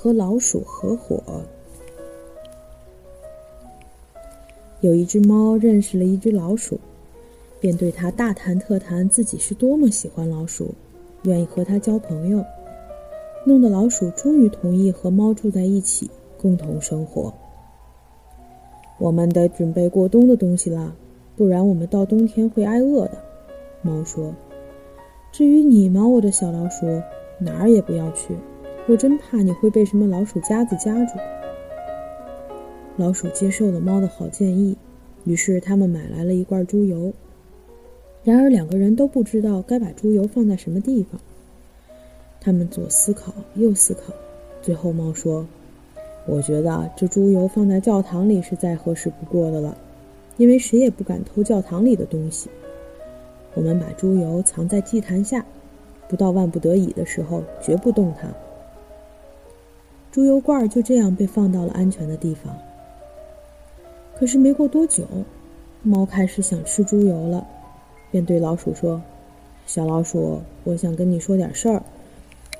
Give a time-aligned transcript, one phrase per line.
[0.00, 1.22] 和老鼠合伙。
[4.80, 6.80] 有一只猫认识了一只老鼠，
[7.60, 10.74] 便对它大谈特谈自己是多么喜欢老鼠，
[11.24, 12.42] 愿意和它交朋友，
[13.44, 17.34] 弄得老鼠终于同意和猫住在一起，共同生活。
[18.98, 20.94] 我们得准备过冬的东西啦，
[21.36, 23.18] 不然我们到冬天会挨饿的。
[23.82, 24.34] 猫说
[25.30, 26.86] ：“至于你吗，我的小老鼠，
[27.38, 28.34] 哪儿也不要去，
[28.90, 31.12] 我真怕你会被什么老鼠夹子夹住。”
[32.98, 34.76] 老鼠接受了猫的好建议，
[35.22, 37.12] 于是他们买来了一罐猪油。
[38.24, 41.20] 然而两个人都不知道该把猪油放在什么地方。
[42.40, 44.12] 他们左思考右思考，
[44.60, 45.46] 最后猫说
[46.26, 49.78] ：“我觉得这猪油放在教堂里是再合适不过的了，
[50.36, 52.50] 因为谁也不敢偷教堂里的东西。
[53.54, 55.46] 我们把猪油藏在祭坛下，
[56.08, 58.28] 不到万不得已的时候绝不动它。”
[60.12, 62.52] 猪油罐就这样被放到了安全的地方。
[64.18, 65.06] 可是没过多久，
[65.82, 67.46] 猫开始想吃猪油了，
[68.10, 69.00] 便对老鼠说
[69.66, 71.82] ：“小老鼠，我想跟你说点事儿。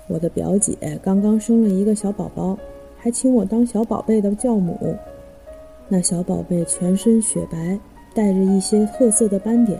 [0.06, 2.56] 我的表姐刚刚生了一个小宝宝，
[2.96, 4.96] 还请我当小宝贝的教母。
[5.88, 7.78] 那小宝贝全身雪白，
[8.14, 9.78] 带着一些褐色的斑点。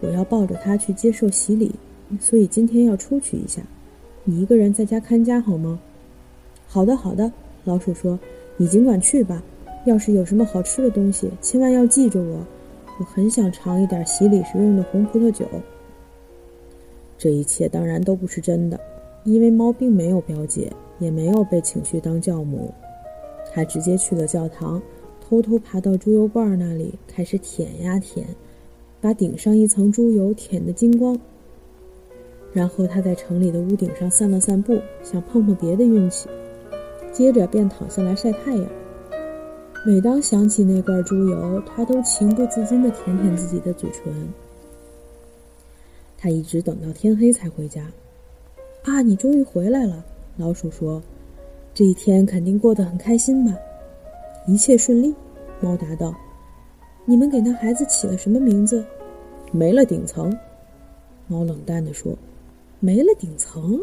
[0.00, 1.74] 我要抱着它去接受洗礼，
[2.20, 3.62] 所以今天要出去一下。
[4.24, 5.80] 你一个人在家看家好吗
[6.68, 7.32] ？”“好的，好的。”
[7.64, 8.16] 老鼠说
[8.56, 9.42] ，“你尽管去吧。”
[9.86, 12.38] 要是有什么好吃的东西，千万要记着我。
[12.98, 15.46] 我很想尝一点洗礼时用的红葡萄酒。
[17.16, 18.78] 这一切当然都不是真的，
[19.24, 22.74] 因为猫并没有表姐，也没有被请去当教母。
[23.54, 24.82] 它直接去了教堂，
[25.26, 28.26] 偷偷爬到猪油罐那里，开始舔呀舔，
[29.00, 31.18] 把顶上一层猪油舔得精光。
[32.52, 36.28] 然后他在城里的屋顶上散了散步，想碰碰别的运气。
[37.18, 38.64] 接着便躺下来晒太阳。
[39.84, 44.14] 每当想起那罐猪油，他都情不自禁地舔舔自己的嘴唇。
[46.16, 47.90] 他一直等到天黑才回家。
[48.84, 50.04] 啊，你终于回来了！
[50.36, 51.02] 老鼠说
[51.74, 53.52] ：“这一天肯定过得很开心吧？”
[54.46, 55.12] 一切顺利，
[55.60, 56.14] 猫答道。
[57.04, 58.84] “你们给那孩子起了什么名字
[59.50, 60.32] ？”“没了顶层。”
[61.26, 62.16] 猫冷淡地说。
[62.78, 63.80] “没了顶层！”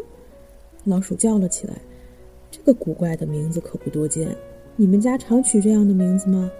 [0.84, 1.74] 老鼠叫了起来。
[2.66, 4.36] “个古怪的名字可不多见。”
[4.78, 6.50] 你们家常取这样的名字吗？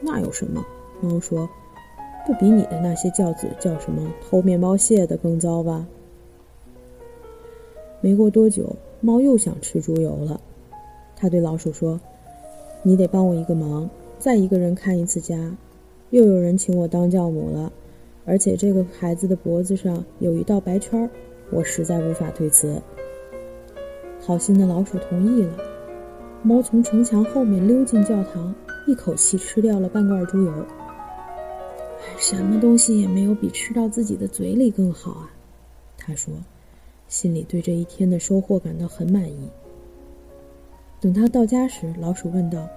[0.00, 0.66] 那有什么？
[1.00, 1.48] 猫说
[2.26, 5.86] ：“不比你的那些教子叫什么偷面包屑的更糟吧？”
[8.02, 10.40] 没过多久，猫又想吃猪油了。
[11.14, 12.00] 他对老鼠说
[12.82, 13.88] ：“你得帮我一个忙，
[14.18, 15.56] 再一个人看一次家。
[16.10, 17.72] 又有人请我当教母了，
[18.24, 21.08] 而且这个孩子的脖子上有一道白圈儿，
[21.52, 22.82] 我实在无法推辞。”
[24.20, 25.56] 好心的老鼠同意了。
[26.42, 28.54] 猫从城墙后面溜进教堂，
[28.86, 30.66] 一口气吃掉了半罐猪油。
[32.18, 35.30] 什么东西也没有比吃到自己的嘴里更好啊！
[35.98, 36.32] 他说，
[37.08, 39.50] 心里对这一天的收获感到很满意。
[41.00, 42.68] 等他到家时，老鼠问道：“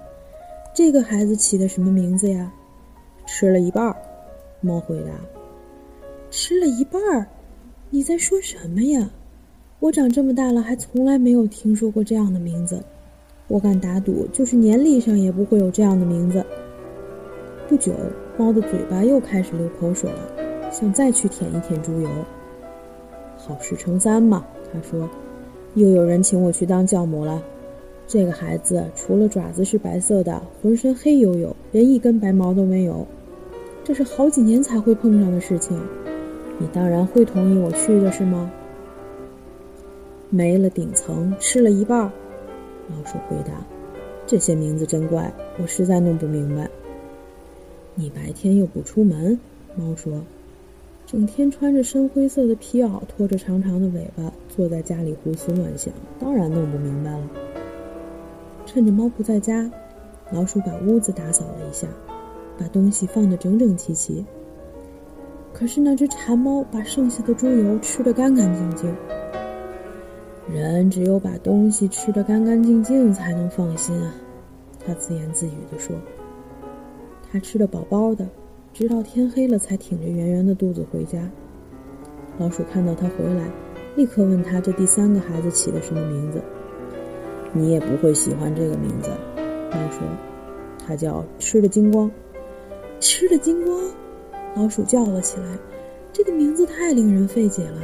[0.74, 2.52] 这个孩子起的什么名字呀
[3.26, 3.96] ？”“吃了一半儿。”
[4.60, 5.10] 猫回答。
[6.30, 7.26] “吃了一半儿？
[7.90, 9.10] 你在说什么呀？
[9.84, 12.82] 我长这么大了，还从来没有听说过这样的名字。”
[13.48, 16.42] 我敢打赌，就是年历上也不会有这样的名字。
[17.68, 17.92] 不久，
[18.38, 22.08] 猫的嘴巴又开始流口水了，想再去舔一舔猪油。
[23.36, 24.42] 好事成三嘛，
[24.72, 25.06] 他说
[25.76, 27.42] ：“又有人请我去当教母了。
[28.06, 33.06] 这个孩子除了爪子是白色的，浑身黑黝黝，连一根白毛都没有。
[33.84, 35.78] 这是好几年才会碰上的事情。
[36.58, 38.50] 你当然会同意我去的是吗？”
[40.34, 42.00] 没了顶层，吃了一半。
[42.00, 43.52] 老鼠回答
[44.26, 46.68] ：“这些名字真怪，我实在弄不明白。”
[47.94, 49.38] 你白天又不出门，
[49.76, 50.20] 猫说
[51.06, 57.30] ：“整天穿着深灰色的皮袄，拖着长长的尾巴，坐在家里胡思乱想，当然弄不明白了。”
[58.66, 59.70] 趁着猫不在家，
[60.32, 61.86] 老鼠把屋子打扫了一下，
[62.58, 64.26] 把东西放得整整齐齐。
[65.52, 68.92] 可是那只馋猫把剩下的猪油吃得干干净净。
[70.52, 74.14] 人只有把东西吃得干干净净，才能放心啊！
[74.84, 75.96] 他自言自语地说。
[77.32, 78.28] 他吃得饱饱的，
[78.72, 81.30] 直到天黑了才挺着圆圆的肚子回家。
[82.38, 83.50] 老鼠看到他回来，
[83.96, 86.42] 立刻问他这第三个孩子起的什么名字。
[87.52, 89.10] 你也不会喜欢这个名字，
[89.70, 90.06] 猫说。
[90.86, 92.10] 他叫吃了精光。
[93.00, 93.80] 吃了精光！
[94.54, 95.46] 老鼠叫了起来。
[96.12, 97.80] 这个名字太令人费解了，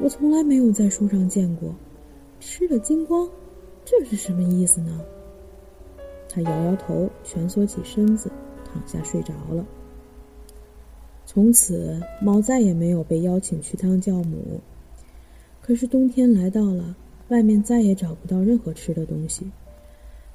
[0.00, 1.74] 我从来没有在书上见过。
[2.44, 3.30] 吃了精光，
[3.84, 5.00] 这是什么意思呢？
[6.28, 8.28] 他摇摇头，蜷缩起身子，
[8.64, 9.64] 躺下睡着了。
[11.24, 14.60] 从此，猫再也没有被邀请去当教母。
[15.60, 16.96] 可是冬天来到了，
[17.28, 19.48] 外面再也找不到任何吃的东西。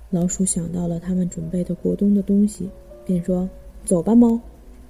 [0.09, 2.69] 老鼠想到了他们准备的过冬的东西，
[3.05, 3.49] 便说
[3.83, 4.39] ：“走吧，猫，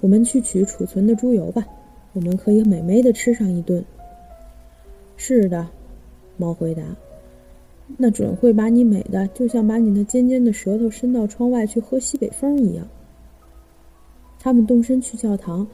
[0.00, 1.66] 我们去取储存的猪油吧，
[2.12, 3.84] 我们可以美美的吃上一顿。”
[5.18, 5.66] 是的，
[6.36, 6.84] 猫回答。
[7.96, 12.86] 那准会把你美的，就像把你那尖尖的舌头伸到窗外去喝西北风一样。
[14.38, 15.66] 他们动身去教堂，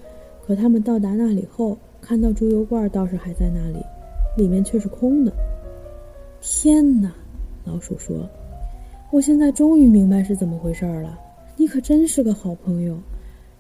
[0.47, 3.85] 可他们到达那里后，看到猪油罐倒是还在那里，
[4.37, 5.33] 里面却是空的。
[6.41, 7.13] 天哪！
[7.65, 8.29] 老鼠说
[9.11, 11.19] ：“我现在终于明白是怎么回事了。
[11.57, 12.97] 你可真是个好朋友。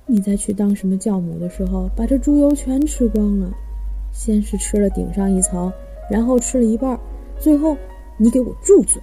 [0.07, 3.51] 你在去当什么教母的时候，把这猪油全吃光了。
[4.13, 5.73] 先是吃了顶上一层，
[6.11, 6.99] 然后吃了一半，
[7.39, 7.77] 最后……”
[8.17, 9.01] 你给我住嘴！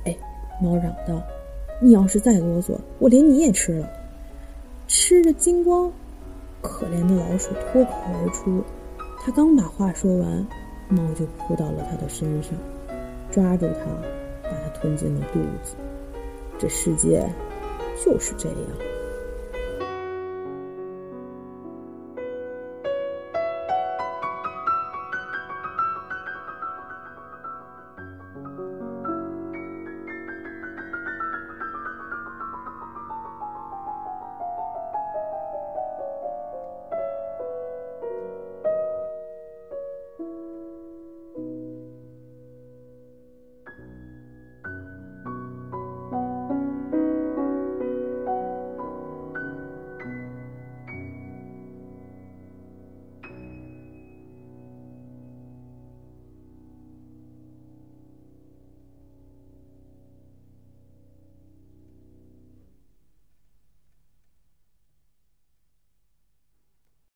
[0.61, 1.21] 猫嚷道
[1.81, 3.89] ：“你要是再啰嗦，我连你也吃了，
[4.87, 5.91] 吃着精光！”
[6.61, 8.63] 可怜的老鼠脱口而出。
[9.19, 10.47] 他刚把话说完，
[10.89, 12.53] 猫就扑到了他的身上，
[13.31, 13.85] 抓住他，
[14.43, 15.75] 把他吞进了肚子。
[16.57, 17.27] 这世界
[18.05, 18.57] 就是这样。